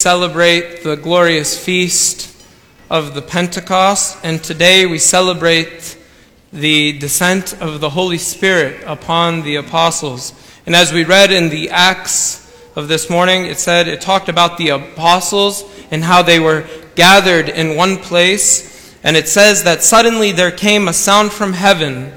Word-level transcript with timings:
celebrate 0.00 0.82
the 0.82 0.96
glorious 0.96 1.62
feast 1.62 2.34
of 2.88 3.12
the 3.12 3.20
Pentecost, 3.20 4.16
and 4.22 4.42
today 4.42 4.86
we 4.86 4.98
celebrate 4.98 5.94
the 6.54 6.98
descent 6.98 7.52
of 7.60 7.82
the 7.82 7.90
Holy 7.90 8.16
Spirit 8.16 8.82
upon 8.86 9.42
the 9.42 9.56
apostles. 9.56 10.32
And 10.64 10.74
as 10.74 10.90
we 10.90 11.04
read 11.04 11.30
in 11.30 11.50
the 11.50 11.68
Acts 11.68 12.50
of 12.74 12.88
this 12.88 13.10
morning, 13.10 13.44
it 13.44 13.58
said, 13.58 13.88
it 13.88 14.00
talked 14.00 14.30
about 14.30 14.56
the 14.56 14.70
apostles 14.70 15.64
and 15.90 16.02
how 16.02 16.22
they 16.22 16.40
were 16.40 16.66
gathered 16.94 17.50
in 17.50 17.76
one 17.76 17.98
place. 17.98 18.96
And 19.04 19.18
it 19.18 19.28
says 19.28 19.64
that 19.64 19.82
suddenly 19.82 20.32
there 20.32 20.50
came 20.50 20.88
a 20.88 20.94
sound 20.94 21.30
from 21.30 21.52
heaven 21.52 22.14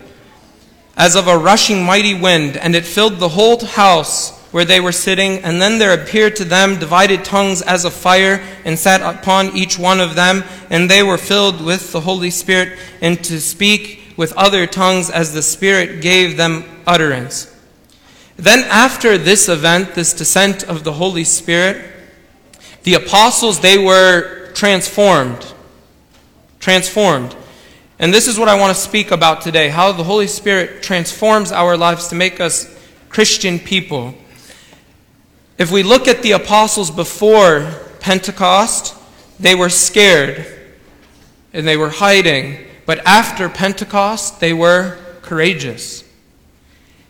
as 0.95 1.18
of 1.18 1.27
a 1.27 1.38
rushing 1.38 1.84
mighty 1.84 2.18
wind, 2.18 2.55
and 2.55 2.77
it 2.77 2.86
filled 2.86 3.20
the 3.20 3.27
whole 3.27 3.59
house 3.65 4.41
where 4.54 4.65
they 4.65 4.79
were 4.79 4.91
sitting, 4.91 5.39
and 5.39 5.59
then 5.59 5.79
there 5.79 5.99
appeared 5.99 6.35
to 6.35 6.45
them 6.45 6.77
divided 6.77 7.25
tongues 7.25 7.63
as 7.63 7.85
of 7.85 7.91
fire, 7.91 8.39
and 8.63 8.77
sat 8.77 9.02
upon 9.02 9.57
each 9.57 9.80
one 9.80 9.99
of 9.99 10.13
them, 10.13 10.44
and 10.70 10.88
they 10.88 11.02
were 11.02 11.17
filled 11.17 11.59
with 11.59 11.91
the 11.91 12.02
Holy 12.02 12.30
Spirit, 12.30 12.77
and 13.02 13.23
to 13.23 13.41
speak 13.41 14.13
with 14.16 14.31
other 14.34 14.67
tongues 14.67 15.09
as 15.09 15.34
the 15.34 15.41
Spirit 15.41 16.03
gave 16.03 16.38
them 16.38 16.63
utterance. 16.85 17.49
Then, 18.38 18.59
after 18.70 19.17
this 19.17 19.49
event, 19.49 19.95
this 19.95 20.13
descent 20.13 20.63
of 20.63 20.83
the 20.83 20.94
Holy 20.94 21.23
Spirit, 21.23 21.91
the 22.83 22.94
apostles, 22.94 23.59
they 23.59 23.80
were 23.80 24.52
transformed. 24.53 25.52
Transformed. 26.59 27.35
And 27.97 28.13
this 28.13 28.27
is 28.27 28.38
what 28.38 28.49
I 28.49 28.59
want 28.59 28.75
to 28.75 28.80
speak 28.80 29.09
about 29.09 29.41
today 29.41 29.70
how 29.70 29.94
the 29.94 30.03
Holy 30.03 30.27
Spirit 30.27 30.83
transforms 30.83 31.52
our 31.52 31.75
lives 31.75 32.09
to 32.09 32.16
make 32.16 32.39
us 32.39 32.70
Christian 33.09 33.58
people. 33.58 34.13
If 35.57 35.71
we 35.71 35.84
look 35.84 36.07
at 36.07 36.23
the 36.23 36.31
apostles 36.31 36.89
before 36.89 37.71
Pentecost, 37.99 38.95
they 39.39 39.55
were 39.55 39.70
scared 39.70 40.45
and 41.53 41.67
they 41.67 41.78
were 41.78 41.89
hiding. 41.89 42.66
But 42.86 43.05
after 43.05 43.50
Pentecost, 43.50 44.39
they 44.39 44.53
were 44.53 44.97
courageous. 45.22 46.03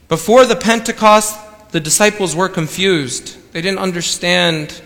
Before 0.07 0.45
the 0.45 0.55
Pentecost, 0.55 1.39
the 1.71 1.79
disciples 1.79 2.35
were 2.35 2.49
confused. 2.49 3.51
They 3.53 3.61
didn't 3.61 3.79
understand 3.79 4.81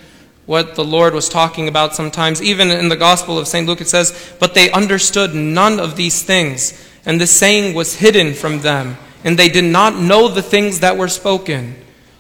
what 0.46 0.76
the 0.76 0.86
Lord 0.86 1.14
was 1.14 1.28
talking 1.28 1.68
about 1.68 1.96
sometimes. 1.96 2.42
Even 2.42 2.72
in 2.72 2.88
the 2.88 2.96
Gospel 2.96 3.38
of 3.38 3.48
St. 3.48 3.68
Luke, 3.68 3.82
it 3.82 3.90
says, 3.90 4.34
But 4.40 4.54
they 4.54 4.72
understood 4.72 5.36
none 5.36 5.80
of 5.80 5.98
these 5.98 6.24
things, 6.24 6.88
and 7.06 7.20
the 7.20 7.28
saying 7.28 7.76
was 7.76 7.98
hidden 7.98 8.34
from 8.34 8.62
them, 8.62 8.98
and 9.26 9.38
they 9.38 9.50
did 9.50 9.66
not 9.66 9.98
know 9.98 10.30
the 10.30 10.42
things 10.42 10.80
that 10.80 10.98
were 10.98 11.10
spoken. 11.10 11.76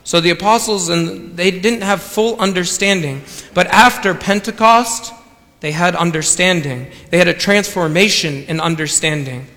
So 0.08 0.22
the 0.22 0.30
apostles 0.30 0.88
and 0.88 1.36
they 1.36 1.52
didn't 1.52 1.81
have 1.81 2.02
full 2.02 2.39
understanding, 2.39 3.23
but 3.53 3.67
after 3.67 4.16
Pentecost, 4.16 5.13
they 5.59 5.73
had 5.73 5.97
understanding. 5.97 6.89
They 7.09 7.17
had 7.17 7.27
a 7.27 7.33
transformation 7.33 8.45
in 8.45 8.61
understanding. 8.61 9.47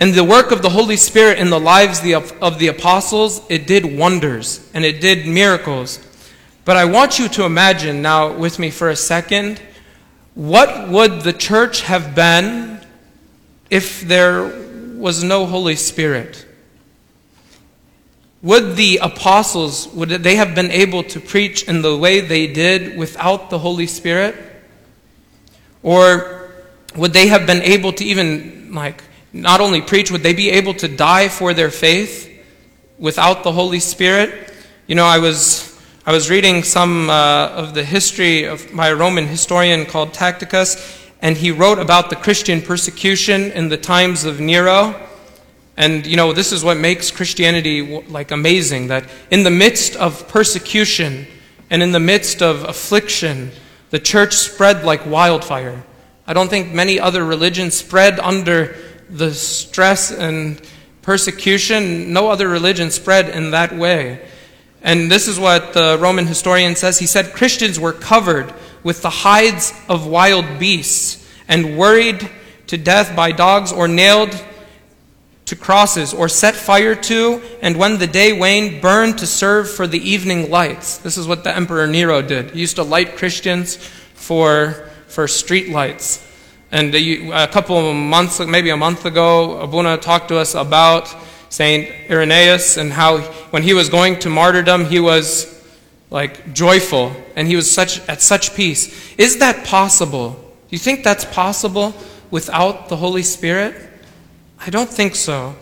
And 0.00 0.14
the 0.14 0.24
work 0.24 0.50
of 0.50 0.62
the 0.62 0.70
Holy 0.70 0.96
Spirit 0.96 1.38
in 1.38 1.50
the 1.50 1.60
lives 1.60 1.98
of 2.40 2.58
the 2.58 2.68
apostles, 2.68 3.42
it 3.50 3.66
did 3.66 3.84
wonders 3.98 4.66
and 4.72 4.82
it 4.82 5.02
did 5.02 5.26
miracles. 5.26 6.00
But 6.64 6.78
I 6.78 6.86
want 6.86 7.18
you 7.18 7.28
to 7.28 7.44
imagine 7.44 8.00
now 8.00 8.32
with 8.32 8.58
me 8.58 8.70
for 8.70 8.88
a 8.88 8.96
second 8.96 9.60
what 10.34 10.88
would 10.88 11.20
the 11.20 11.34
church 11.34 11.82
have 11.82 12.14
been 12.14 12.80
if 13.68 14.00
there 14.00 14.44
was 14.96 15.22
no 15.22 15.44
Holy 15.44 15.76
Spirit? 15.76 16.46
Would 18.42 18.74
the 18.74 18.98
apostles, 19.00 19.86
would 19.88 20.08
they 20.08 20.34
have 20.34 20.54
been 20.54 20.72
able 20.72 21.04
to 21.04 21.20
preach 21.20 21.62
in 21.62 21.82
the 21.82 21.96
way 21.96 22.20
they 22.20 22.48
did 22.48 22.98
without 22.98 23.50
the 23.50 23.58
Holy 23.60 23.86
Spirit? 23.86 24.34
Or 25.84 26.50
would 26.96 27.12
they 27.12 27.28
have 27.28 27.46
been 27.46 27.62
able 27.62 27.92
to 27.92 28.04
even, 28.04 28.74
like, 28.74 29.02
not 29.32 29.60
only 29.60 29.80
preach, 29.80 30.10
would 30.10 30.24
they 30.24 30.34
be 30.34 30.50
able 30.50 30.74
to 30.74 30.88
die 30.88 31.28
for 31.28 31.54
their 31.54 31.70
faith 31.70 32.28
without 32.98 33.44
the 33.44 33.52
Holy 33.52 33.78
Spirit? 33.78 34.52
You 34.88 34.96
know, 34.96 35.04
I 35.04 35.18
was, 35.18 35.80
I 36.04 36.10
was 36.10 36.28
reading 36.28 36.64
some 36.64 37.08
uh, 37.08 37.48
of 37.48 37.74
the 37.74 37.84
history 37.84 38.44
of, 38.44 38.66
a 38.76 38.96
Roman 38.96 39.28
historian 39.28 39.86
called 39.86 40.12
Tacitus, 40.12 41.00
and 41.22 41.36
he 41.36 41.52
wrote 41.52 41.78
about 41.78 42.10
the 42.10 42.16
Christian 42.16 42.60
persecution 42.60 43.52
in 43.52 43.68
the 43.68 43.76
times 43.76 44.24
of 44.24 44.40
Nero. 44.40 45.00
And 45.76 46.06
you 46.06 46.16
know, 46.16 46.32
this 46.32 46.52
is 46.52 46.62
what 46.62 46.76
makes 46.76 47.10
Christianity 47.10 48.02
like 48.02 48.30
amazing 48.30 48.88
that 48.88 49.08
in 49.30 49.42
the 49.42 49.50
midst 49.50 49.96
of 49.96 50.28
persecution 50.28 51.26
and 51.70 51.82
in 51.82 51.92
the 51.92 52.00
midst 52.00 52.42
of 52.42 52.64
affliction, 52.64 53.50
the 53.90 53.98
church 53.98 54.34
spread 54.34 54.84
like 54.84 55.06
wildfire. 55.06 55.82
I 56.26 56.34
don't 56.34 56.48
think 56.48 56.72
many 56.72 57.00
other 57.00 57.24
religions 57.24 57.74
spread 57.74 58.20
under 58.20 58.76
the 59.08 59.32
stress 59.32 60.10
and 60.10 60.60
persecution. 61.02 62.12
No 62.12 62.28
other 62.28 62.48
religion 62.48 62.90
spread 62.90 63.28
in 63.28 63.50
that 63.50 63.74
way. 63.74 64.20
And 64.82 65.10
this 65.10 65.28
is 65.28 65.38
what 65.38 65.72
the 65.72 65.96
Roman 66.00 66.26
historian 66.26 66.76
says. 66.76 66.98
He 66.98 67.06
said 67.06 67.32
Christians 67.32 67.78
were 67.78 67.92
covered 67.92 68.52
with 68.82 69.02
the 69.02 69.10
hides 69.10 69.72
of 69.88 70.06
wild 70.06 70.58
beasts 70.58 71.26
and 71.48 71.78
worried 71.78 72.28
to 72.66 72.76
death 72.76 73.14
by 73.14 73.32
dogs 73.32 73.72
or 73.72 73.86
nailed 73.86 74.32
to 75.52 75.56
crosses, 75.56 76.14
or 76.14 76.30
set 76.30 76.54
fire 76.54 76.94
to, 76.94 77.42
and 77.60 77.76
when 77.76 77.98
the 77.98 78.06
day 78.06 78.32
waned, 78.32 78.80
burned 78.80 79.18
to 79.18 79.26
serve 79.26 79.70
for 79.70 79.86
the 79.86 79.98
evening 79.98 80.50
lights. 80.50 80.96
This 80.96 81.18
is 81.18 81.28
what 81.28 81.44
the 81.44 81.54
Emperor 81.54 81.86
Nero 81.86 82.22
did. 82.22 82.52
He 82.52 82.60
used 82.60 82.76
to 82.76 82.82
light 82.82 83.16
Christians 83.18 83.76
for, 84.14 84.88
for 85.08 85.28
street 85.28 85.68
lights. 85.68 86.26
And 86.70 86.94
a 86.94 87.48
couple 87.48 87.76
of 87.76 87.94
months, 87.94 88.40
maybe 88.40 88.70
a 88.70 88.78
month 88.78 89.04
ago, 89.04 89.60
Abuna 89.60 89.98
talked 89.98 90.28
to 90.28 90.38
us 90.38 90.54
about 90.54 91.14
Saint 91.50 92.10
Irenaeus 92.10 92.78
and 92.78 92.90
how 92.90 93.18
when 93.50 93.62
he 93.62 93.74
was 93.74 93.90
going 93.90 94.20
to 94.20 94.30
martyrdom, 94.30 94.86
he 94.86 95.00
was 95.00 95.62
like 96.08 96.54
joyful 96.54 97.14
and 97.36 97.46
he 97.46 97.56
was 97.56 97.70
such 97.70 98.00
at 98.08 98.22
such 98.22 98.54
peace. 98.54 99.14
Is 99.18 99.36
that 99.40 99.66
possible? 99.66 100.30
Do 100.30 100.70
you 100.70 100.78
think 100.78 101.04
that's 101.04 101.26
possible 101.26 101.94
without 102.30 102.88
the 102.88 102.96
Holy 102.96 103.22
Spirit? 103.22 103.90
I 104.64 104.70
don't 104.70 104.88
think 104.88 105.16
so. 105.16 105.56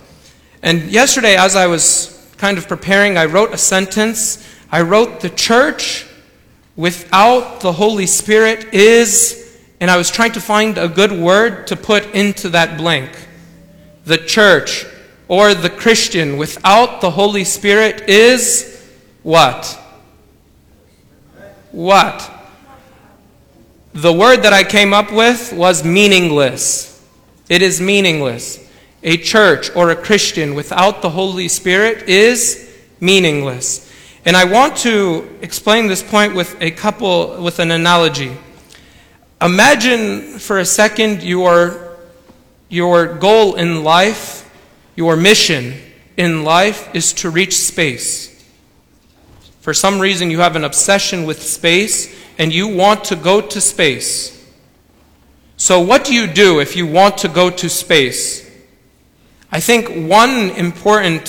And 0.62 0.91
yesterday, 0.91 1.34
as 1.34 1.56
I 1.56 1.66
was 1.69 2.31
kind 2.37 2.59
of 2.59 2.69
preparing, 2.69 3.16
I 3.16 3.25
wrote 3.25 3.55
a 3.55 3.56
sentence. 3.56 4.47
I 4.71 4.83
wrote, 4.83 5.21
The 5.21 5.31
church 5.31 6.06
without 6.77 7.60
the 7.60 7.72
Holy 7.72 8.06
Spirit 8.06 8.75
is, 8.75 9.59
and 9.81 9.91
I 9.91 9.97
was 9.97 10.10
trying 10.10 10.33
to 10.33 10.41
find 10.41 10.77
a 10.77 10.87
good 10.87 11.12
word 11.12 11.66
to 11.69 11.77
put 11.77 12.15
into 12.15 12.50
that 12.50 12.77
blank. 12.77 13.10
The 14.05 14.19
church 14.19 14.84
or 15.28 15.55
the 15.55 15.71
Christian 15.71 16.37
without 16.37 17.00
the 17.00 17.10
Holy 17.10 17.44
Spirit 17.44 18.06
is 18.06 18.87
what? 19.22 19.81
What? 21.72 22.31
The 23.94 24.12
word 24.12 24.43
that 24.43 24.53
I 24.53 24.62
came 24.62 24.93
up 24.93 25.10
with 25.10 25.55
was 25.55 25.84
meaningless. 25.84 27.03
It 27.49 27.62
is 27.62 27.81
meaningless 27.81 28.59
a 29.03 29.16
church 29.16 29.75
or 29.75 29.91
a 29.91 29.97
Christian 29.97 30.55
without 30.55 31.03
the 31.03 31.11
Holy 31.11 31.49
Spirit 31.49 32.09
is 32.09 32.71
meaningless. 33.00 33.91
And 34.25 34.37
I 34.37 34.44
want 34.44 34.77
to 34.78 35.38
explain 35.41 35.87
this 35.87 36.03
point 36.03 36.34
with 36.34 36.61
a 36.61 36.71
couple, 36.71 37.43
with 37.43 37.59
an 37.59 37.71
analogy. 37.71 38.37
Imagine 39.41 40.39
for 40.39 40.59
a 40.59 40.66
second 40.66 41.22
your, 41.22 41.97
your 42.69 43.16
goal 43.16 43.55
in 43.55 43.83
life, 43.83 44.50
your 44.94 45.16
mission 45.16 45.75
in 46.19 46.44
life 46.44 46.94
is 46.94 47.15
to 47.15 47.31
reach 47.31 47.56
space. 47.56 48.28
For 49.60 49.72
some 49.72 49.99
reason, 49.99 50.31
you 50.31 50.41
have 50.41 50.56
an 50.56 50.65
obsession 50.65 51.25
with 51.25 51.43
space 51.43 52.15
and 52.39 52.53
you 52.53 52.69
want 52.69 53.04
to 53.04 53.16
go 53.16 53.41
to 53.41 53.60
space. 53.60 54.36
So, 55.57 55.80
what 55.80 56.04
do 56.04 56.15
you 56.15 56.27
do 56.27 56.60
if 56.60 56.77
you 56.77 56.86
want 56.86 57.19
to 57.19 57.28
go 57.28 57.51
to 57.51 57.69
space? 57.69 58.50
I 59.53 59.61
think 59.61 60.09
one 60.09 60.51
important 60.51 61.29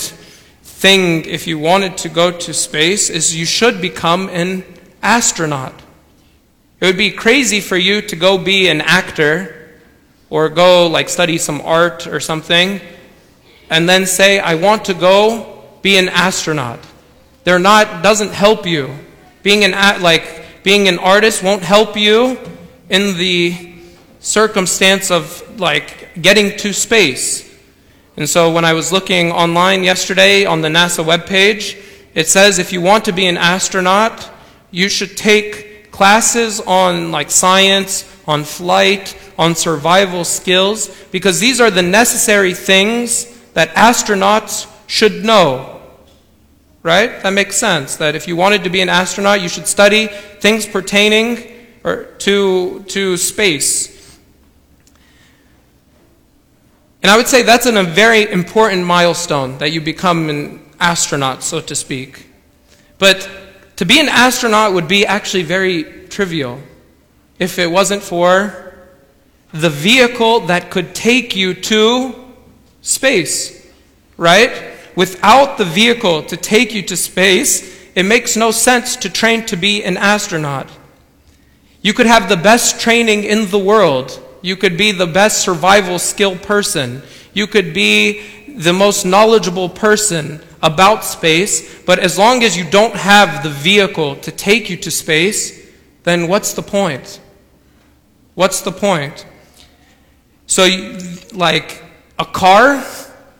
thing, 0.62 1.24
if 1.24 1.46
you 1.46 1.58
wanted 1.58 1.96
to 1.98 2.08
go 2.08 2.30
to 2.30 2.54
space, 2.54 3.10
is 3.10 3.36
you 3.36 3.44
should 3.44 3.80
become 3.80 4.28
an 4.28 4.64
astronaut. 5.02 5.74
It 6.80 6.86
would 6.86 6.96
be 6.96 7.10
crazy 7.10 7.60
for 7.60 7.76
you 7.76 8.02
to 8.02 8.16
go 8.16 8.38
be 8.38 8.68
an 8.68 8.80
actor 8.80 9.80
or 10.30 10.48
go 10.48 10.86
like 10.86 11.08
study 11.08 11.38
some 11.38 11.60
art 11.60 12.06
or 12.06 12.20
something 12.20 12.80
and 13.70 13.88
then 13.88 14.06
say, 14.06 14.38
I 14.38 14.54
want 14.56 14.84
to 14.86 14.94
go 14.94 15.64
be 15.82 15.96
an 15.96 16.08
astronaut. 16.08 16.78
They're 17.44 17.58
not, 17.58 18.02
doesn't 18.02 18.32
help 18.32 18.66
you. 18.66 18.94
Being 19.42 19.64
an, 19.64 19.72
like, 20.02 20.62
being 20.62 20.88
an 20.88 20.98
artist 20.98 21.42
won't 21.42 21.62
help 21.62 21.96
you 21.96 22.38
in 22.88 23.16
the 23.16 23.74
circumstance 24.20 25.10
of 25.10 25.58
like 25.58 26.20
getting 26.20 26.56
to 26.58 26.72
space. 26.72 27.51
And 28.16 28.28
so 28.28 28.52
when 28.52 28.64
I 28.64 28.74
was 28.74 28.92
looking 28.92 29.32
online 29.32 29.84
yesterday 29.84 30.44
on 30.44 30.60
the 30.60 30.68
NASA 30.68 31.04
webpage, 31.04 31.82
it 32.14 32.28
says 32.28 32.58
if 32.58 32.72
you 32.72 32.80
want 32.80 33.06
to 33.06 33.12
be 33.12 33.26
an 33.26 33.38
astronaut, 33.38 34.30
you 34.70 34.88
should 34.88 35.16
take 35.16 35.90
classes 35.90 36.60
on 36.60 37.10
like 37.10 37.30
science, 37.30 38.04
on 38.26 38.44
flight, 38.44 39.16
on 39.38 39.54
survival 39.54 40.24
skills, 40.24 40.88
because 41.10 41.40
these 41.40 41.60
are 41.60 41.70
the 41.70 41.82
necessary 41.82 42.54
things 42.54 43.26
that 43.54 43.70
astronauts 43.70 44.66
should 44.86 45.24
know. 45.24 45.80
Right? 46.82 47.22
That 47.22 47.30
makes 47.30 47.56
sense. 47.56 47.96
That 47.96 48.14
if 48.14 48.28
you 48.28 48.36
wanted 48.36 48.64
to 48.64 48.70
be 48.70 48.80
an 48.80 48.88
astronaut, 48.88 49.40
you 49.40 49.48
should 49.48 49.66
study 49.66 50.08
things 50.08 50.66
pertaining 50.66 51.50
or 51.84 52.04
to, 52.18 52.82
to 52.88 53.16
space. 53.16 53.91
And 57.02 57.10
I 57.10 57.16
would 57.16 57.26
say 57.26 57.42
that's 57.42 57.66
a 57.66 57.82
very 57.82 58.30
important 58.30 58.84
milestone 58.84 59.58
that 59.58 59.72
you 59.72 59.80
become 59.80 60.30
an 60.30 60.60
astronaut, 60.78 61.42
so 61.42 61.60
to 61.60 61.74
speak. 61.74 62.26
But 62.98 63.28
to 63.76 63.84
be 63.84 63.98
an 63.98 64.08
astronaut 64.08 64.74
would 64.74 64.86
be 64.86 65.04
actually 65.04 65.42
very 65.42 66.06
trivial 66.08 66.60
if 67.38 67.58
it 67.58 67.68
wasn't 67.70 68.02
for 68.02 68.74
the 69.52 69.70
vehicle 69.70 70.40
that 70.40 70.70
could 70.70 70.94
take 70.94 71.34
you 71.34 71.54
to 71.54 72.14
space, 72.82 73.68
right? 74.16 74.52
Without 74.94 75.58
the 75.58 75.64
vehicle 75.64 76.22
to 76.24 76.36
take 76.36 76.72
you 76.72 76.82
to 76.82 76.96
space, 76.96 77.90
it 77.94 78.04
makes 78.04 78.36
no 78.36 78.50
sense 78.50 78.96
to 78.96 79.10
train 79.10 79.44
to 79.46 79.56
be 79.56 79.82
an 79.82 79.96
astronaut. 79.96 80.70
You 81.82 81.92
could 81.92 82.06
have 82.06 82.28
the 82.28 82.36
best 82.36 82.80
training 82.80 83.24
in 83.24 83.50
the 83.50 83.58
world. 83.58 84.21
You 84.42 84.56
could 84.56 84.76
be 84.76 84.92
the 84.92 85.06
best 85.06 85.40
survival 85.40 85.98
skill 85.98 86.36
person. 86.36 87.02
You 87.32 87.46
could 87.46 87.72
be 87.72 88.54
the 88.56 88.72
most 88.72 89.04
knowledgeable 89.04 89.68
person 89.68 90.42
about 90.62 91.04
space, 91.04 91.82
but 91.84 91.98
as 91.98 92.18
long 92.18 92.42
as 92.42 92.56
you 92.56 92.68
don't 92.68 92.94
have 92.94 93.42
the 93.42 93.50
vehicle 93.50 94.16
to 94.16 94.30
take 94.30 94.68
you 94.68 94.76
to 94.78 94.90
space, 94.90 95.60
then 96.02 96.28
what's 96.28 96.52
the 96.52 96.62
point? 96.62 97.20
What's 98.34 98.60
the 98.60 98.72
point? 98.72 99.26
So, 100.46 100.68
like, 101.32 101.82
a 102.18 102.24
car 102.24 102.84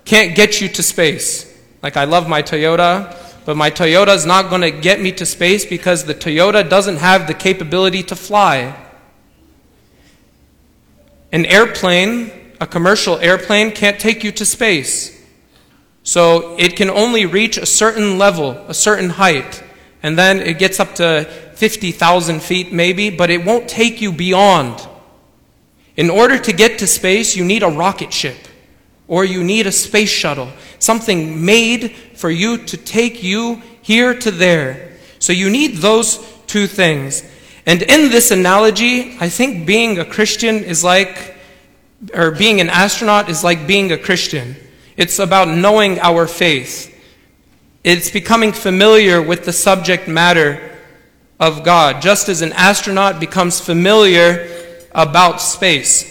can't 0.04 0.34
get 0.34 0.60
you 0.60 0.68
to 0.68 0.82
space. 0.82 1.48
Like, 1.82 1.96
I 1.96 2.04
love 2.04 2.28
my 2.28 2.42
Toyota, 2.42 3.16
but 3.44 3.56
my 3.56 3.70
Toyota 3.70 4.14
is 4.14 4.24
not 4.24 4.50
going 4.50 4.62
to 4.62 4.70
get 4.70 5.00
me 5.00 5.12
to 5.12 5.26
space 5.26 5.66
because 5.66 6.04
the 6.04 6.14
Toyota 6.14 6.68
doesn't 6.68 6.96
have 6.96 7.26
the 7.26 7.34
capability 7.34 8.02
to 8.04 8.16
fly. 8.16 8.74
An 11.32 11.46
airplane, 11.46 12.30
a 12.60 12.66
commercial 12.66 13.18
airplane, 13.18 13.72
can't 13.72 13.98
take 13.98 14.22
you 14.22 14.30
to 14.32 14.44
space. 14.44 15.20
So 16.04 16.56
it 16.58 16.76
can 16.76 16.90
only 16.90 17.26
reach 17.26 17.56
a 17.56 17.66
certain 17.66 18.18
level, 18.18 18.52
a 18.68 18.74
certain 18.74 19.10
height, 19.10 19.62
and 20.02 20.18
then 20.18 20.40
it 20.40 20.58
gets 20.58 20.78
up 20.78 20.94
to 20.96 21.24
50,000 21.54 22.42
feet 22.42 22.72
maybe, 22.72 23.08
but 23.08 23.30
it 23.30 23.44
won't 23.44 23.68
take 23.68 24.00
you 24.00 24.12
beyond. 24.12 24.86
In 25.96 26.10
order 26.10 26.38
to 26.38 26.52
get 26.52 26.78
to 26.80 26.86
space, 26.86 27.36
you 27.36 27.44
need 27.44 27.62
a 27.62 27.68
rocket 27.68 28.12
ship 28.12 28.36
or 29.08 29.24
you 29.24 29.44
need 29.44 29.66
a 29.66 29.72
space 29.72 30.10
shuttle, 30.10 30.48
something 30.78 31.44
made 31.44 31.94
for 32.14 32.30
you 32.30 32.56
to 32.56 32.76
take 32.76 33.22
you 33.22 33.60
here 33.82 34.14
to 34.14 34.30
there. 34.30 34.96
So 35.18 35.32
you 35.32 35.50
need 35.50 35.76
those 35.76 36.18
two 36.46 36.66
things. 36.66 37.22
And 37.66 37.82
in 37.82 38.10
this 38.10 38.30
analogy, 38.30 39.16
I 39.20 39.28
think 39.28 39.66
being 39.66 39.98
a 39.98 40.04
Christian 40.04 40.64
is 40.64 40.82
like, 40.82 41.36
or 42.12 42.32
being 42.32 42.60
an 42.60 42.68
astronaut 42.68 43.28
is 43.28 43.44
like 43.44 43.66
being 43.66 43.92
a 43.92 43.98
Christian. 43.98 44.56
It's 44.96 45.18
about 45.18 45.48
knowing 45.48 46.00
our 46.00 46.26
faith. 46.26 46.88
It's 47.84 48.10
becoming 48.10 48.52
familiar 48.52 49.22
with 49.22 49.44
the 49.44 49.52
subject 49.52 50.08
matter 50.08 50.70
of 51.38 51.64
God, 51.64 52.02
just 52.02 52.28
as 52.28 52.42
an 52.42 52.52
astronaut 52.52 53.20
becomes 53.20 53.60
familiar 53.60 54.48
about 54.92 55.40
space. 55.40 56.08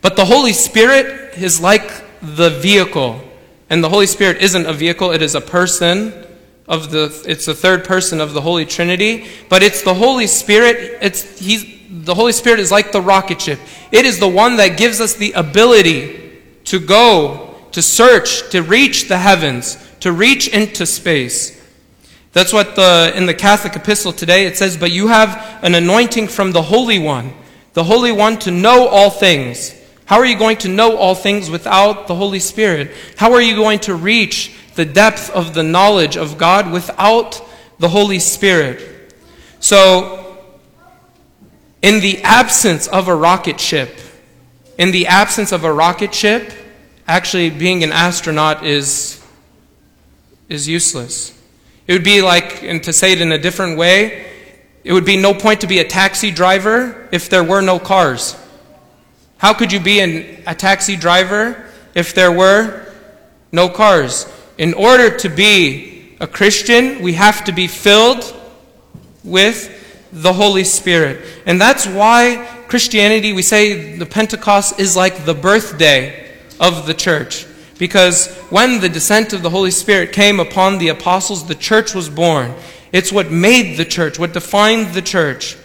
But 0.00 0.16
the 0.16 0.24
Holy 0.24 0.52
Spirit 0.52 1.38
is 1.38 1.60
like 1.60 1.90
the 2.20 2.50
vehicle. 2.50 3.20
And 3.70 3.82
the 3.82 3.88
Holy 3.88 4.06
Spirit 4.06 4.42
isn't 4.42 4.66
a 4.66 4.72
vehicle, 4.72 5.10
it 5.12 5.22
is 5.22 5.34
a 5.34 5.40
person 5.40 6.12
of 6.66 6.90
the 6.90 7.22
it's 7.26 7.46
the 7.46 7.54
third 7.54 7.84
person 7.84 8.20
of 8.20 8.32
the 8.32 8.40
Holy 8.40 8.64
Trinity, 8.64 9.26
but 9.48 9.62
it's 9.62 9.82
the 9.82 9.94
Holy 9.94 10.26
Spirit, 10.26 10.98
it's 11.02 11.38
he's 11.38 11.64
the 11.90 12.14
Holy 12.14 12.32
Spirit 12.32 12.60
is 12.60 12.70
like 12.70 12.92
the 12.92 13.00
rocket 13.00 13.40
ship. 13.40 13.58
It 13.92 14.04
is 14.04 14.18
the 14.18 14.28
one 14.28 14.56
that 14.56 14.76
gives 14.76 15.00
us 15.00 15.14
the 15.14 15.32
ability 15.32 16.40
to 16.64 16.80
go, 16.80 17.54
to 17.72 17.82
search, 17.82 18.50
to 18.50 18.62
reach 18.62 19.08
the 19.08 19.18
heavens, 19.18 19.76
to 20.00 20.12
reach 20.12 20.48
into 20.48 20.86
space. 20.86 21.60
That's 22.32 22.52
what 22.52 22.74
the 22.74 23.12
in 23.14 23.26
the 23.26 23.34
Catholic 23.34 23.76
epistle 23.76 24.12
today 24.12 24.46
it 24.46 24.56
says, 24.56 24.76
"But 24.76 24.90
you 24.90 25.08
have 25.08 25.58
an 25.62 25.74
anointing 25.74 26.28
from 26.28 26.52
the 26.52 26.62
Holy 26.62 26.98
One, 26.98 27.32
the 27.74 27.84
Holy 27.84 28.10
One 28.10 28.38
to 28.38 28.50
know 28.50 28.88
all 28.88 29.10
things." 29.10 29.72
How 30.06 30.18
are 30.18 30.26
you 30.26 30.36
going 30.36 30.58
to 30.58 30.68
know 30.68 30.96
all 30.96 31.14
things 31.14 31.48
without 31.48 32.08
the 32.08 32.14
Holy 32.14 32.38
Spirit? 32.38 32.90
How 33.16 33.32
are 33.32 33.40
you 33.40 33.56
going 33.56 33.78
to 33.80 33.94
reach 33.94 34.50
the 34.74 34.84
depth 34.84 35.30
of 35.30 35.54
the 35.54 35.62
knowledge 35.62 36.16
of 36.16 36.38
God 36.38 36.70
without 36.70 37.42
the 37.78 37.88
Holy 37.88 38.18
Spirit? 38.18 39.14
So, 39.60 40.36
in 41.82 42.00
the 42.00 42.22
absence 42.22 42.86
of 42.86 43.08
a 43.08 43.14
rocket 43.14 43.60
ship, 43.60 43.98
in 44.78 44.90
the 44.90 45.06
absence 45.06 45.52
of 45.52 45.64
a 45.64 45.72
rocket 45.72 46.14
ship, 46.14 46.52
actually 47.06 47.50
being 47.50 47.84
an 47.84 47.92
astronaut 47.92 48.64
is, 48.64 49.22
is 50.48 50.66
useless. 50.66 51.38
It 51.86 51.92
would 51.92 52.04
be 52.04 52.22
like, 52.22 52.62
and 52.62 52.82
to 52.84 52.92
say 52.92 53.12
it 53.12 53.20
in 53.20 53.32
a 53.32 53.38
different 53.38 53.76
way, 53.76 54.26
it 54.82 54.92
would 54.92 55.04
be 55.04 55.16
no 55.16 55.34
point 55.34 55.60
to 55.62 55.66
be 55.66 55.78
a 55.78 55.84
taxi 55.84 56.30
driver 56.30 57.08
if 57.12 57.28
there 57.28 57.44
were 57.44 57.60
no 57.60 57.78
cars. 57.78 58.36
How 59.38 59.52
could 59.52 59.72
you 59.72 59.80
be 59.80 60.00
an, 60.00 60.42
a 60.46 60.54
taxi 60.54 60.96
driver 60.96 61.70
if 61.94 62.14
there 62.14 62.32
were 62.32 62.92
no 63.52 63.68
cars? 63.68 64.26
In 64.56 64.74
order 64.74 65.16
to 65.18 65.28
be 65.28 66.16
a 66.20 66.26
Christian, 66.26 67.02
we 67.02 67.14
have 67.14 67.44
to 67.44 67.52
be 67.52 67.66
filled 67.66 68.34
with 69.24 69.70
the 70.12 70.32
Holy 70.32 70.64
Spirit. 70.64 71.24
And 71.44 71.60
that's 71.60 71.86
why 71.86 72.64
Christianity, 72.68 73.32
we 73.32 73.42
say 73.42 73.96
the 73.96 74.06
Pentecost 74.06 74.78
is 74.78 74.96
like 74.96 75.24
the 75.24 75.34
birthday 75.34 76.30
of 76.60 76.86
the 76.86 76.94
church. 76.94 77.46
Because 77.78 78.32
when 78.50 78.80
the 78.80 78.88
descent 78.88 79.32
of 79.32 79.42
the 79.42 79.50
Holy 79.50 79.72
Spirit 79.72 80.12
came 80.12 80.38
upon 80.38 80.78
the 80.78 80.88
apostles, 80.88 81.46
the 81.46 81.56
church 81.56 81.94
was 81.94 82.08
born. 82.08 82.54
It's 82.92 83.10
what 83.10 83.32
made 83.32 83.76
the 83.76 83.84
church, 83.84 84.18
what 84.18 84.32
defined 84.32 84.94
the 84.94 85.02
church. 85.02 85.56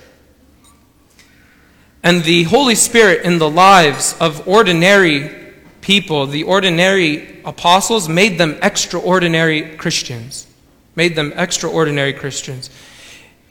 And 2.02 2.24
the 2.24 2.44
Holy 2.44 2.76
Spirit 2.76 3.24
in 3.24 3.38
the 3.38 3.50
lives 3.50 4.16
of 4.20 4.48
ordinary 4.48 5.39
people, 5.82 6.26
the 6.28 6.44
ordinary 6.44 7.42
apostles, 7.44 8.10
made 8.10 8.38
them 8.38 8.58
extraordinary 8.62 9.76
Christians. 9.78 10.48
Made 10.96 11.16
them 11.16 11.34
extraordinary 11.36 12.14
Christians. 12.14 12.70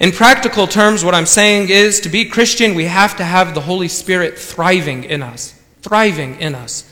In 0.00 0.12
practical 0.12 0.66
terms, 0.66 1.04
what 1.04 1.14
I'm 1.14 1.26
saying 1.26 1.70
is 1.70 2.00
to 2.00 2.08
be 2.08 2.25
Christian, 2.25 2.75
we 2.75 2.85
have 2.85 3.16
to 3.16 3.25
have 3.25 3.54
the 3.54 3.61
Holy 3.61 3.88
Spirit 3.88 4.38
thriving 4.38 5.04
in 5.04 5.23
us. 5.23 5.61
Thriving 5.82 6.40
in 6.40 6.54
us. 6.54 6.85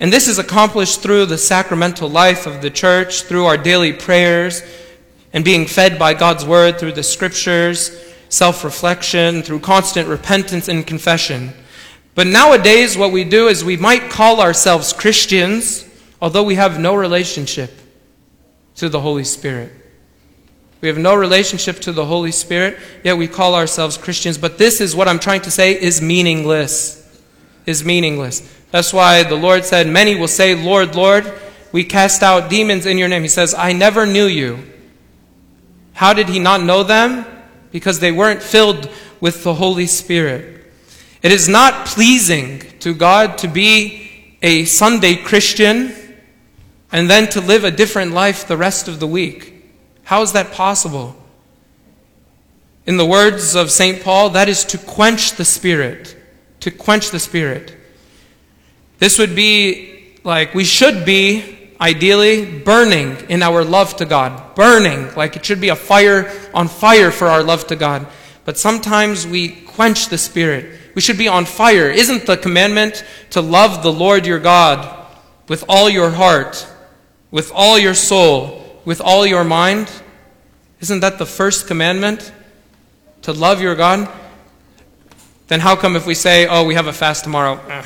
And 0.00 0.12
this 0.12 0.28
is 0.28 0.38
accomplished 0.38 1.00
through 1.02 1.26
the 1.26 1.38
sacramental 1.38 2.08
life 2.08 2.46
of 2.46 2.62
the 2.62 2.70
church, 2.70 3.22
through 3.22 3.46
our 3.46 3.56
daily 3.56 3.92
prayers, 3.92 4.62
and 5.32 5.44
being 5.44 5.66
fed 5.66 5.98
by 5.98 6.14
God's 6.14 6.44
Word 6.44 6.78
through 6.78 6.92
the 6.92 7.02
Scriptures 7.02 7.96
self 8.28 8.64
reflection, 8.64 9.42
through 9.42 9.60
constant 9.60 10.08
repentance 10.08 10.68
and 10.68 10.86
confession. 10.86 11.52
But 12.16 12.26
nowadays, 12.26 12.98
what 12.98 13.12
we 13.12 13.22
do 13.22 13.46
is 13.46 13.64
we 13.64 13.76
might 13.76 14.10
call 14.10 14.40
ourselves 14.40 14.92
Christians, 14.92 15.88
although 16.20 16.42
we 16.42 16.56
have 16.56 16.80
no 16.80 16.96
relationship 16.96 17.70
to 18.74 18.88
the 18.88 19.00
Holy 19.00 19.22
Spirit. 19.22 19.70
We 20.80 20.88
have 20.88 20.98
no 20.98 21.14
relationship 21.14 21.78
to 21.82 21.92
the 21.92 22.04
Holy 22.04 22.32
Spirit, 22.32 22.78
yet 23.04 23.16
we 23.16 23.28
call 23.28 23.54
ourselves 23.54 23.96
Christians. 23.96 24.36
But 24.36 24.58
this 24.58 24.80
is 24.80 24.96
what 24.96 25.06
I'm 25.06 25.20
trying 25.20 25.42
to 25.42 25.50
say 25.52 25.80
is 25.80 26.02
meaningless. 26.02 27.02
Is 27.64 27.84
meaningless. 27.84 28.52
That's 28.72 28.92
why 28.92 29.22
the 29.22 29.36
Lord 29.36 29.64
said, 29.64 29.86
Many 29.86 30.16
will 30.16 30.26
say, 30.26 30.56
Lord, 30.56 30.96
Lord, 30.96 31.32
we 31.70 31.84
cast 31.84 32.24
out 32.24 32.50
demons 32.50 32.86
in 32.86 32.98
your 32.98 33.08
name. 33.08 33.22
He 33.22 33.28
says, 33.28 33.54
I 33.54 33.72
never 33.72 34.06
knew 34.06 34.26
you. 34.26 34.58
How 35.92 36.12
did 36.12 36.28
he 36.28 36.40
not 36.40 36.62
know 36.62 36.82
them? 36.82 37.24
because 37.76 38.00
they 38.00 38.10
weren't 38.10 38.42
filled 38.42 38.88
with 39.20 39.44
the 39.44 39.52
Holy 39.52 39.86
Spirit. 39.86 40.55
It 41.26 41.32
is 41.32 41.48
not 41.48 41.86
pleasing 41.86 42.60
to 42.78 42.94
God 42.94 43.38
to 43.38 43.48
be 43.48 44.36
a 44.42 44.64
Sunday 44.64 45.16
Christian 45.16 45.92
and 46.92 47.10
then 47.10 47.28
to 47.30 47.40
live 47.40 47.64
a 47.64 47.72
different 47.72 48.12
life 48.12 48.46
the 48.46 48.56
rest 48.56 48.86
of 48.86 49.00
the 49.00 49.08
week. 49.08 49.52
How 50.04 50.22
is 50.22 50.30
that 50.34 50.52
possible? 50.52 51.16
In 52.86 52.96
the 52.96 53.04
words 53.04 53.56
of 53.56 53.72
St. 53.72 54.04
Paul, 54.04 54.30
that 54.30 54.48
is 54.48 54.64
to 54.66 54.78
quench 54.78 55.32
the 55.32 55.44
Spirit. 55.44 56.16
To 56.60 56.70
quench 56.70 57.10
the 57.10 57.18
Spirit. 57.18 57.76
This 59.00 59.18
would 59.18 59.34
be 59.34 60.20
like 60.22 60.54
we 60.54 60.62
should 60.62 61.04
be 61.04 61.72
ideally 61.80 62.60
burning 62.60 63.16
in 63.28 63.42
our 63.42 63.64
love 63.64 63.96
to 63.96 64.04
God. 64.04 64.54
Burning, 64.54 65.12
like 65.16 65.34
it 65.34 65.44
should 65.44 65.60
be 65.60 65.70
a 65.70 65.74
fire 65.74 66.30
on 66.54 66.68
fire 66.68 67.10
for 67.10 67.26
our 67.26 67.42
love 67.42 67.66
to 67.66 67.74
God. 67.74 68.06
but 68.44 68.56
sometimes 68.56 69.26
we 69.26 69.48
quench 69.48 70.06
the 70.06 70.18
Spirit. 70.18 70.85
We 70.96 71.02
should 71.02 71.18
be 71.18 71.28
on 71.28 71.44
fire. 71.44 71.90
Isn't 71.90 72.24
the 72.24 72.38
commandment 72.38 73.04
to 73.28 73.42
love 73.42 73.82
the 73.82 73.92
Lord 73.92 74.26
your 74.26 74.38
God 74.38 75.06
with 75.46 75.62
all 75.68 75.90
your 75.90 76.10
heart, 76.10 76.66
with 77.30 77.52
all 77.54 77.78
your 77.78 77.92
soul, 77.92 78.80
with 78.86 79.02
all 79.02 79.26
your 79.26 79.44
mind? 79.44 79.92
Isn't 80.80 81.00
that 81.00 81.18
the 81.18 81.26
first 81.26 81.66
commandment? 81.66 82.32
To 83.22 83.34
love 83.34 83.60
your 83.60 83.74
God? 83.74 84.08
Then 85.48 85.60
how 85.60 85.76
come 85.76 85.96
if 85.96 86.06
we 86.06 86.14
say, 86.14 86.46
oh, 86.46 86.64
we 86.64 86.74
have 86.76 86.86
a 86.86 86.94
fast 86.94 87.24
tomorrow, 87.24 87.60
eh. 87.68 87.84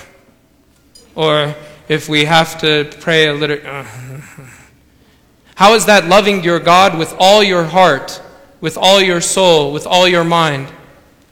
or 1.16 1.56
if 1.88 2.08
we 2.08 2.26
have 2.26 2.60
to 2.60 2.88
pray 3.00 3.26
a 3.26 3.34
little, 3.34 3.58
uh, 3.66 3.84
how 5.56 5.74
is 5.74 5.86
that 5.86 6.06
loving 6.06 6.44
your 6.44 6.60
God 6.60 6.96
with 6.96 7.12
all 7.18 7.42
your 7.42 7.64
heart, 7.64 8.22
with 8.60 8.78
all 8.78 9.00
your 9.00 9.20
soul, 9.20 9.72
with 9.72 9.84
all 9.84 10.06
your 10.06 10.22
mind? 10.24 10.68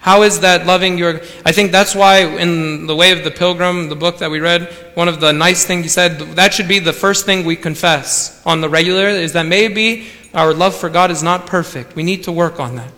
How 0.00 0.23
is 0.23 0.40
that 0.40 0.64
loving 0.67 0.97
your. 0.97 1.21
I 1.45 1.52
think 1.52 1.73
that's 1.73 1.95
why 1.95 2.21
in 2.21 2.87
The 2.87 2.95
Way 2.95 3.11
of 3.12 3.25
the 3.25 3.31
Pilgrim, 3.31 3.88
the 3.88 3.97
book 3.97 4.19
that 4.19 4.31
we 4.31 4.38
read, 4.38 4.73
one 4.95 5.09
of 5.09 5.21
the 5.21 5.33
nice 5.33 5.64
things 5.64 5.85
he 5.85 5.88
said, 5.88 6.19
that 6.37 6.55
should 6.55 6.69
be 6.69 6.78
the 6.78 6.93
first 6.93 7.26
thing 7.26 7.45
we 7.45 7.57
confess 7.57 8.40
on 8.47 8.61
the 8.61 8.69
regular, 8.69 9.09
is 9.09 9.33
that 9.33 9.47
maybe 9.47 10.07
our 10.35 10.55
love 10.55 10.76
for 10.76 10.88
God 10.88 11.11
is 11.11 11.23
not 11.23 11.47
perfect. 11.47 11.97
We 11.97 12.05
need 12.05 12.25
to 12.25 12.33
work 12.33 12.61
on 12.61 12.76
that. 12.76 12.93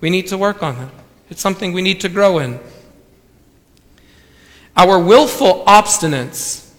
We 0.00 0.10
need 0.10 0.28
to 0.28 0.38
work 0.38 0.62
on 0.62 0.78
that. 0.78 0.90
It's 1.28 1.42
something 1.42 1.72
we 1.72 1.82
need 1.82 2.00
to 2.00 2.08
grow 2.08 2.38
in. 2.38 2.58
Our 4.76 4.98
willful 4.98 5.64
obstinance 5.66 6.72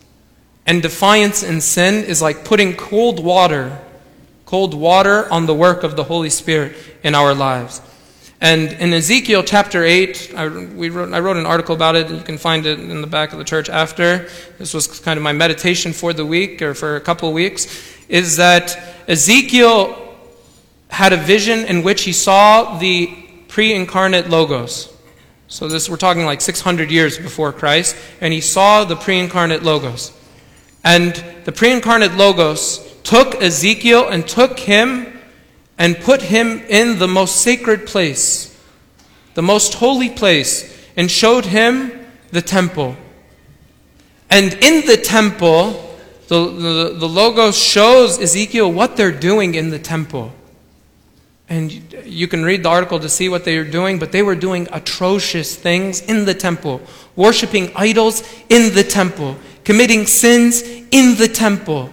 and 0.65 0.81
defiance 0.81 1.43
in 1.43 1.61
sin 1.61 2.05
is 2.05 2.21
like 2.21 2.45
putting 2.45 2.75
cold 2.75 3.23
water, 3.23 3.79
cold 4.45 4.73
water 4.73 5.31
on 5.31 5.45
the 5.45 5.53
work 5.53 5.83
of 5.83 5.95
the 5.95 6.05
Holy 6.05 6.29
Spirit 6.29 6.75
in 7.03 7.13
our 7.13 7.35
lives. 7.35 7.81
And 8.41 8.71
in 8.73 8.93
Ezekiel 8.93 9.43
chapter 9.43 9.83
8, 9.83 10.33
I, 10.35 10.47
wrote, 10.47 11.13
I 11.13 11.19
wrote 11.19 11.37
an 11.37 11.45
article 11.45 11.75
about 11.75 11.95
it. 11.95 12.09
You 12.09 12.21
can 12.21 12.37
find 12.37 12.65
it 12.65 12.79
in 12.79 13.01
the 13.01 13.07
back 13.07 13.33
of 13.33 13.37
the 13.37 13.43
church 13.43 13.69
after. 13.69 14.29
This 14.57 14.73
was 14.73 14.87
kind 14.99 15.17
of 15.17 15.23
my 15.23 15.33
meditation 15.33 15.91
for 15.91 16.13
the 16.13 16.25
week 16.25 16.61
or 16.61 16.73
for 16.73 16.95
a 16.95 17.01
couple 17.01 17.31
weeks. 17.33 17.67
Is 18.07 18.37
that 18.37 18.77
Ezekiel 19.07 20.15
had 20.89 21.11
a 21.11 21.17
vision 21.17 21.65
in 21.65 21.83
which 21.83 22.03
he 22.03 22.13
saw 22.13 22.77
the 22.79 23.13
pre 23.49 23.73
incarnate 23.73 24.29
Logos. 24.29 24.95
So 25.51 25.67
this 25.67 25.89
we're 25.89 25.97
talking 25.97 26.25
like 26.25 26.41
600 26.41 26.91
years 26.91 27.17
before 27.17 27.51
Christ, 27.51 27.95
and 28.21 28.31
he 28.31 28.39
saw 28.39 28.83
the 28.85 28.95
pre-incarnate 28.95 29.63
logos. 29.63 30.13
And 30.83 31.15
the 31.43 31.51
pre-incarnate 31.51 32.13
logos 32.13 32.85
took 33.01 33.33
Ezekiel 33.41 34.07
and 34.07 34.27
took 34.27 34.59
him 34.59 35.18
and 35.79 35.97
put 35.97 36.21
him 36.21 36.61
in 36.67 36.99
the 36.99 37.07
most 37.07 37.37
sacred 37.37 37.87
place, 37.87 38.55
the 39.33 39.41
most 39.41 39.75
holy 39.75 40.09
place, 40.09 40.77
and 40.97 41.09
showed 41.09 41.45
him 41.45 42.05
the 42.31 42.41
temple. 42.41 42.97
And 44.29 44.53
in 44.55 44.85
the 44.85 44.97
temple, 44.97 45.97
the, 46.27 46.45
the, 46.45 46.95
the 46.95 47.07
Logos 47.07 47.57
shows 47.57 48.19
Ezekiel 48.19 48.71
what 48.71 48.97
they're 48.97 49.11
doing 49.11 49.55
in 49.55 49.69
the 49.69 49.79
temple. 49.79 50.33
And 51.47 51.71
you 52.05 52.27
can 52.27 52.43
read 52.43 52.61
the 52.61 52.69
article 52.69 52.99
to 52.99 53.09
see 53.09 53.29
what 53.29 53.45
they 53.45 53.57
were 53.57 53.63
doing, 53.63 53.97
but 53.97 54.11
they 54.11 54.21
were 54.21 54.35
doing 54.35 54.67
atrocious 54.71 55.55
things 55.55 56.01
in 56.01 56.25
the 56.25 56.35
temple, 56.35 56.81
worshiping 57.15 57.71
idols 57.75 58.21
in 58.49 58.75
the 58.75 58.83
temple, 58.83 59.37
committing 59.63 60.05
sins 60.05 60.61
in 60.61 61.15
the 61.15 61.27
temple. 61.27 61.89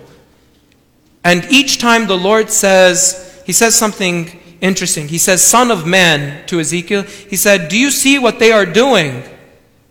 And 1.24 1.46
each 1.50 1.78
time 1.78 2.06
the 2.06 2.18
Lord 2.18 2.50
says, 2.50 3.25
He 3.46 3.52
says 3.52 3.76
something 3.76 4.40
interesting. 4.60 5.06
He 5.06 5.18
says, 5.18 5.40
Son 5.40 5.70
of 5.70 5.86
man 5.86 6.44
to 6.48 6.58
Ezekiel, 6.58 7.02
He 7.02 7.36
said, 7.36 7.68
Do 7.68 7.78
you 7.78 7.92
see 7.92 8.18
what 8.18 8.40
they 8.40 8.50
are 8.50 8.66
doing? 8.66 9.22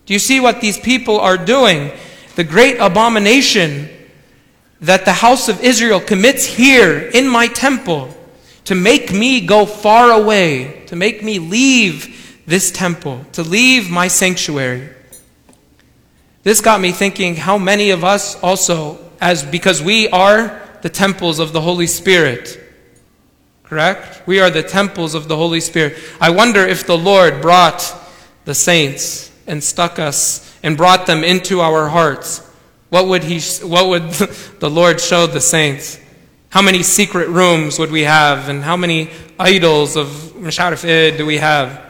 Do 0.04 0.12
you 0.12 0.18
see 0.18 0.40
what 0.40 0.60
these 0.60 0.78
people 0.78 1.18
are 1.18 1.38
doing? 1.38 1.90
The 2.34 2.44
great 2.44 2.76
abomination 2.76 3.88
that 4.82 5.06
the 5.06 5.14
house 5.14 5.48
of 5.48 5.64
Israel 5.64 6.00
commits 6.00 6.44
here 6.44 6.98
in 6.98 7.26
my 7.26 7.46
temple 7.46 8.14
to 8.64 8.74
make 8.74 9.10
me 9.10 9.40
go 9.40 9.64
far 9.64 10.10
away, 10.10 10.84
to 10.88 10.94
make 10.94 11.22
me 11.22 11.38
leave 11.38 12.42
this 12.44 12.70
temple, 12.70 13.24
to 13.32 13.42
leave 13.42 13.90
my 13.90 14.06
sanctuary. 14.06 14.90
This 16.42 16.60
got 16.60 16.78
me 16.78 16.92
thinking 16.92 17.36
how 17.36 17.56
many 17.56 17.88
of 17.88 18.04
us 18.04 18.38
also, 18.42 18.98
as 19.18 19.42
because 19.42 19.82
we 19.82 20.08
are 20.10 20.60
the 20.82 20.90
temples 20.90 21.38
of 21.38 21.54
the 21.54 21.62
Holy 21.62 21.86
Spirit. 21.86 22.64
Correct? 23.68 24.26
We 24.26 24.38
are 24.40 24.48
the 24.48 24.62
temples 24.62 25.14
of 25.14 25.26
the 25.26 25.36
Holy 25.36 25.60
Spirit. 25.60 25.98
I 26.20 26.30
wonder 26.30 26.60
if 26.60 26.86
the 26.86 26.96
Lord 26.96 27.42
brought 27.42 27.94
the 28.44 28.54
saints 28.54 29.32
and 29.46 29.62
stuck 29.62 29.98
us 29.98 30.56
and 30.62 30.76
brought 30.76 31.06
them 31.06 31.24
into 31.24 31.60
our 31.60 31.88
hearts. 31.88 32.38
What 32.90 33.08
would, 33.08 33.24
he, 33.24 33.40
what 33.66 33.88
would 33.88 34.10
the 34.60 34.70
Lord 34.70 35.00
show 35.00 35.26
the 35.26 35.40
saints? 35.40 36.00
How 36.48 36.62
many 36.62 36.84
secret 36.84 37.28
rooms 37.28 37.78
would 37.78 37.90
we 37.90 38.02
have? 38.02 38.48
And 38.48 38.62
how 38.62 38.76
many 38.76 39.10
idols 39.38 39.96
of 39.96 40.06
Musharraf 40.06 41.16
do 41.18 41.26
we 41.26 41.38
have? 41.38 41.84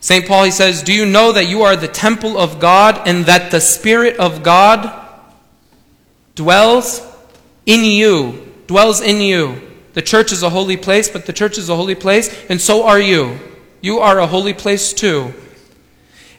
St. 0.00 0.26
Paul, 0.26 0.44
he 0.44 0.50
says, 0.50 0.82
Do 0.82 0.92
you 0.92 1.06
know 1.06 1.32
that 1.32 1.48
you 1.48 1.62
are 1.62 1.74
the 1.74 1.88
temple 1.88 2.38
of 2.38 2.60
God 2.60 3.08
and 3.08 3.24
that 3.24 3.50
the 3.50 3.60
Spirit 3.60 4.18
of 4.18 4.42
God 4.42 4.92
dwells 6.34 7.00
in 7.64 7.82
you? 7.84 8.52
Dwells 8.66 9.00
in 9.00 9.20
you. 9.20 9.65
The 9.96 10.02
church 10.02 10.30
is 10.30 10.42
a 10.42 10.50
holy 10.50 10.76
place, 10.76 11.08
but 11.08 11.24
the 11.24 11.32
church 11.32 11.56
is 11.56 11.70
a 11.70 11.74
holy 11.74 11.94
place, 11.94 12.28
and 12.50 12.60
so 12.60 12.86
are 12.86 13.00
you. 13.00 13.38
You 13.80 14.00
are 14.00 14.18
a 14.18 14.26
holy 14.26 14.52
place 14.52 14.92
too. 14.92 15.32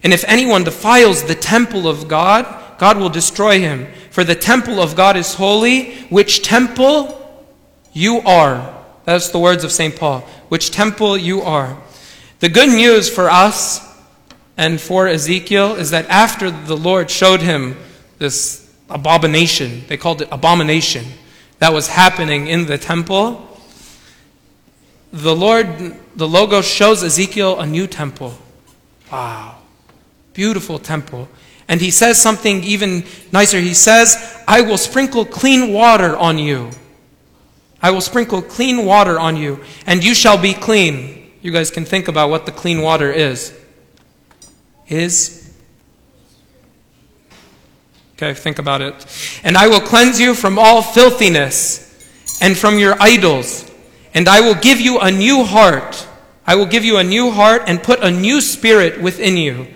And 0.03 0.13
if 0.13 0.23
anyone 0.27 0.63
defiles 0.63 1.23
the 1.23 1.33
temple 1.33 1.87
of 1.87 2.07
God, 2.07 2.45
God 2.77 2.97
will 2.97 3.09
destroy 3.09 3.59
him. 3.59 3.87
For 4.11 4.23
the 4.23 4.35
temple 4.35 4.79
of 4.79 4.95
God 4.95 5.17
is 5.17 5.33
holy, 5.33 5.95
which 6.09 6.43
temple 6.43 7.19
you 7.93 8.19
are. 8.19 8.75
That's 9.05 9.29
the 9.29 9.39
words 9.39 9.63
of 9.63 9.71
St. 9.71 9.95
Paul. 9.95 10.19
Which 10.49 10.69
temple 10.69 11.17
you 11.17 11.41
are. 11.41 11.81
The 12.41 12.49
good 12.49 12.69
news 12.69 13.09
for 13.09 13.27
us 13.27 13.81
and 14.55 14.79
for 14.79 15.07
Ezekiel 15.07 15.73
is 15.77 15.89
that 15.89 16.07
after 16.09 16.51
the 16.51 16.77
Lord 16.77 17.09
showed 17.09 17.41
him 17.41 17.75
this 18.19 18.71
abomination, 18.87 19.81
they 19.87 19.97
called 19.97 20.21
it 20.21 20.27
abomination, 20.31 21.05
that 21.57 21.73
was 21.73 21.87
happening 21.87 22.45
in 22.45 22.67
the 22.67 22.77
temple, 22.77 23.46
the 25.17 25.36
Lord, 25.36 25.67
the 26.15 26.27
Logos 26.27 26.67
shows 26.67 27.03
Ezekiel 27.03 27.59
a 27.59 27.65
new 27.65 27.88
temple. 27.88 28.38
Wow. 29.12 29.57
Beautiful 30.33 30.79
temple. 30.79 31.27
And 31.67 31.81
he 31.81 31.91
says 31.91 32.21
something 32.21 32.63
even 32.63 33.03
nicer. 33.31 33.59
He 33.59 33.74
says, 33.74 34.41
I 34.47 34.62
will 34.62 34.77
sprinkle 34.77 35.25
clean 35.25 35.74
water 35.74 36.15
on 36.15 36.38
you. 36.38 36.71
I 37.81 37.91
will 37.91 38.01
sprinkle 38.01 38.41
clean 38.41 38.86
water 38.86 39.19
on 39.19 39.38
you, 39.38 39.63
and 39.86 40.03
you 40.03 40.15
shall 40.15 40.38
be 40.38 40.53
clean. 40.53 41.31
You 41.41 41.51
guys 41.51 41.69
can 41.69 41.86
think 41.86 42.07
about 42.07 42.29
what 42.29 42.45
the 42.45 42.51
clean 42.51 42.81
water 42.81 43.12
is. 43.12 43.53
Is. 44.88 45.53
Okay, 48.15 48.33
think 48.33 48.57
about 48.57 48.81
it. 48.81 49.41
And 49.43 49.57
I 49.57 49.67
will 49.67 49.81
cleanse 49.81 50.19
you 50.19 50.33
from 50.33 50.57
all 50.57 50.81
filthiness 50.81 51.83
and 52.41 52.57
from 52.57 52.79
your 52.79 52.95
idols, 53.00 53.69
and 54.13 54.27
I 54.27 54.41
will 54.41 54.55
give 54.55 54.79
you 54.79 54.99
a 54.99 55.11
new 55.11 55.43
heart. 55.43 56.07
I 56.45 56.55
will 56.55 56.65
give 56.65 56.85
you 56.85 56.97
a 56.97 57.03
new 57.03 57.31
heart 57.31 57.63
and 57.67 57.81
put 57.81 58.03
a 58.03 58.11
new 58.11 58.41
spirit 58.41 59.01
within 59.01 59.37
you. 59.37 59.67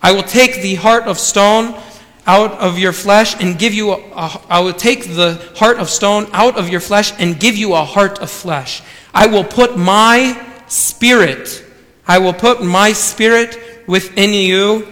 I 0.00 0.12
will 0.12 0.22
take 0.22 0.62
the 0.62 0.76
heart 0.76 1.04
of 1.04 1.18
stone 1.18 1.80
out 2.26 2.52
of 2.52 2.78
your 2.78 2.92
flesh 2.92 3.40
and 3.40 3.58
give 3.58 3.74
you 3.74 3.92
a, 3.92 3.96
a, 3.96 4.40
I 4.48 4.60
will 4.60 4.72
take 4.72 5.04
the 5.04 5.34
heart 5.56 5.78
of 5.78 5.90
stone 5.90 6.28
out 6.32 6.56
of 6.56 6.68
your 6.68 6.80
flesh 6.80 7.12
and 7.18 7.38
give 7.38 7.56
you 7.56 7.74
a 7.74 7.84
heart 7.84 8.20
of 8.20 8.30
flesh. 8.30 8.82
I 9.12 9.26
will 9.26 9.44
put 9.44 9.76
my 9.76 10.40
spirit, 10.68 11.64
I 12.06 12.18
will 12.18 12.32
put 12.32 12.62
my 12.62 12.92
spirit 12.92 13.58
within 13.86 14.32
you 14.32 14.88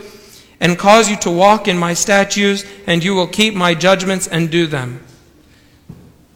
and 0.60 0.78
cause 0.78 1.08
you 1.08 1.16
to 1.16 1.30
walk 1.30 1.68
in 1.68 1.78
my 1.78 1.94
statutes 1.94 2.64
and 2.86 3.02
you 3.02 3.14
will 3.14 3.26
keep 3.26 3.54
my 3.54 3.74
judgments 3.74 4.26
and 4.26 4.50
do 4.50 4.66
them. 4.66 5.00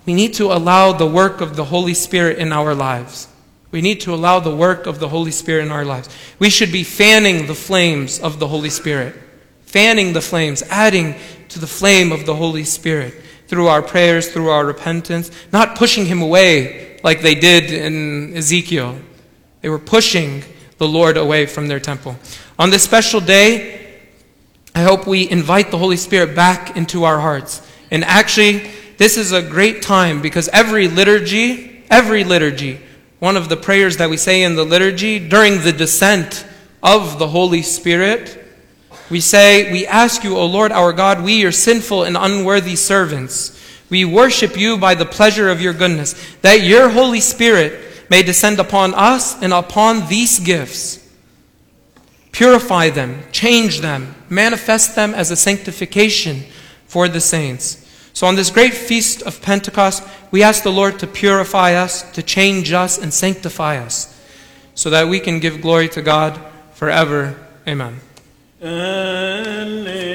We 0.06 0.14
need 0.14 0.34
to 0.34 0.52
allow 0.52 0.92
the 0.92 1.06
work 1.06 1.40
of 1.40 1.56
the 1.56 1.64
Holy 1.64 1.94
Spirit 1.94 2.38
in 2.38 2.52
our 2.52 2.74
lives. 2.74 3.28
We 3.70 3.80
need 3.80 4.00
to 4.02 4.14
allow 4.14 4.38
the 4.38 4.54
work 4.54 4.86
of 4.86 5.00
the 5.00 5.08
Holy 5.08 5.30
Spirit 5.32 5.64
in 5.64 5.72
our 5.72 5.84
lives. 5.84 6.08
We 6.38 6.50
should 6.50 6.70
be 6.70 6.84
fanning 6.84 7.46
the 7.46 7.54
flames 7.54 8.20
of 8.20 8.38
the 8.38 8.46
Holy 8.46 8.70
Spirit, 8.70 9.16
fanning 9.62 10.12
the 10.12 10.20
flames, 10.20 10.62
adding 10.68 11.16
to 11.48 11.58
the 11.58 11.66
flame 11.66 12.12
of 12.12 12.26
the 12.26 12.34
Holy 12.34 12.64
Spirit 12.64 13.14
through 13.48 13.66
our 13.66 13.82
prayers, 13.82 14.30
through 14.30 14.48
our 14.48 14.64
repentance, 14.64 15.30
not 15.52 15.76
pushing 15.76 16.06
him 16.06 16.22
away 16.22 17.00
like 17.02 17.20
they 17.20 17.34
did 17.34 17.72
in 17.72 18.36
Ezekiel. 18.36 18.98
They 19.60 19.68
were 19.68 19.78
pushing 19.78 20.44
the 20.78 20.86
Lord 20.86 21.16
away 21.16 21.46
from 21.46 21.68
their 21.68 21.80
temple. 21.80 22.16
On 22.58 22.70
this 22.70 22.82
special 22.82 23.20
day, 23.20 24.00
I 24.74 24.82
hope 24.82 25.06
we 25.06 25.28
invite 25.30 25.70
the 25.70 25.78
Holy 25.78 25.96
Spirit 25.96 26.34
back 26.34 26.76
into 26.76 27.04
our 27.04 27.20
hearts. 27.20 27.60
And 27.90 28.04
actually, 28.04 28.70
this 28.96 29.16
is 29.16 29.32
a 29.32 29.42
great 29.42 29.82
time 29.82 30.22
because 30.22 30.48
every 30.48 30.88
liturgy, 30.88 31.84
every 31.90 32.24
liturgy 32.24 32.80
one 33.24 33.38
of 33.38 33.48
the 33.48 33.56
prayers 33.56 33.96
that 33.96 34.10
we 34.10 34.18
say 34.18 34.42
in 34.42 34.54
the 34.54 34.64
liturgy 34.64 35.18
during 35.18 35.62
the 35.62 35.72
descent 35.72 36.44
of 36.82 37.18
the 37.18 37.28
Holy 37.28 37.62
Spirit. 37.62 38.38
We 39.08 39.22
say, 39.22 39.72
We 39.72 39.86
ask 39.86 40.22
you, 40.24 40.36
O 40.36 40.44
Lord 40.44 40.72
our 40.72 40.92
God, 40.92 41.24
we, 41.24 41.40
your 41.40 41.50
sinful 41.50 42.04
and 42.04 42.18
unworthy 42.18 42.76
servants, 42.76 43.58
we 43.88 44.04
worship 44.04 44.58
you 44.58 44.76
by 44.76 44.94
the 44.94 45.06
pleasure 45.06 45.48
of 45.48 45.62
your 45.62 45.72
goodness, 45.72 46.14
that 46.42 46.64
your 46.64 46.90
Holy 46.90 47.20
Spirit 47.20 47.80
may 48.10 48.22
descend 48.22 48.60
upon 48.60 48.92
us 48.92 49.40
and 49.42 49.54
upon 49.54 50.06
these 50.08 50.38
gifts. 50.38 51.00
Purify 52.30 52.90
them, 52.90 53.22
change 53.32 53.80
them, 53.80 54.14
manifest 54.28 54.96
them 54.96 55.14
as 55.14 55.30
a 55.30 55.36
sanctification 55.36 56.42
for 56.86 57.08
the 57.08 57.22
saints. 57.22 57.83
So, 58.14 58.26
on 58.28 58.36
this 58.36 58.48
great 58.48 58.74
feast 58.74 59.22
of 59.22 59.42
Pentecost, 59.42 60.04
we 60.30 60.44
ask 60.44 60.62
the 60.62 60.70
Lord 60.70 61.00
to 61.00 61.06
purify 61.08 61.74
us, 61.74 62.08
to 62.12 62.22
change 62.22 62.72
us, 62.72 62.96
and 62.96 63.12
sanctify 63.12 63.76
us, 63.76 64.16
so 64.76 64.88
that 64.90 65.08
we 65.08 65.18
can 65.18 65.40
give 65.40 65.60
glory 65.60 65.88
to 65.88 66.00
God 66.00 66.40
forever. 66.74 67.36
Amen. 67.66 68.00
Alleluia. 68.62 70.14